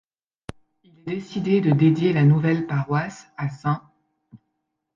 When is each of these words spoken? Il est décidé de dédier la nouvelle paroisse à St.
Il 0.83 0.97
est 0.97 1.03
décidé 1.05 1.61
de 1.61 1.69
dédier 1.73 2.11
la 2.11 2.23
nouvelle 2.23 2.65
paroisse 2.65 3.27
à 3.37 3.49
St. 3.51 3.79